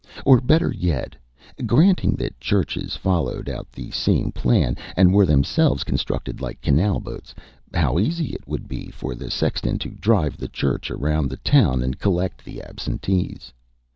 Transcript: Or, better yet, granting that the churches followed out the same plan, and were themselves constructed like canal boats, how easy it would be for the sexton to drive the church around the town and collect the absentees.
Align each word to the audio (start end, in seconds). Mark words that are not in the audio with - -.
Or, 0.25 0.41
better 0.41 0.73
yet, 0.73 1.15
granting 1.63 2.15
that 2.15 2.33
the 2.33 2.39
churches 2.39 2.95
followed 2.95 3.47
out 3.47 3.71
the 3.71 3.91
same 3.91 4.31
plan, 4.31 4.75
and 4.95 5.13
were 5.13 5.27
themselves 5.27 5.83
constructed 5.83 6.41
like 6.41 6.59
canal 6.59 6.99
boats, 6.99 7.35
how 7.71 7.99
easy 7.99 8.29
it 8.29 8.47
would 8.47 8.67
be 8.67 8.89
for 8.89 9.13
the 9.13 9.29
sexton 9.29 9.77
to 9.77 9.89
drive 9.89 10.37
the 10.37 10.47
church 10.49 10.89
around 10.89 11.29
the 11.29 11.37
town 11.37 11.83
and 11.83 11.99
collect 11.99 12.43
the 12.43 12.63
absentees. 12.63 13.53